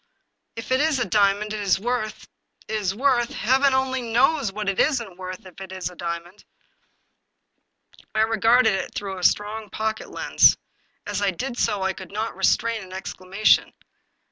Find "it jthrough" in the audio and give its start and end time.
8.73-9.19